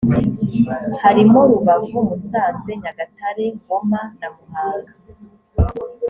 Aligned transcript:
harimo 1.03 1.39
:rubavu, 1.51 1.97
musanze,, 2.09 2.71
nyagatare 2.81 3.45
,ngoma 3.55 4.01
na 4.19 4.27
muhanga. 4.35 4.93